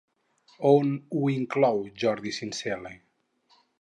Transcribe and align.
On 0.69 0.87
ho 1.19 1.29
inclou 1.33 1.83
Jordi 2.05 2.33
Sincel·le? 2.39 2.95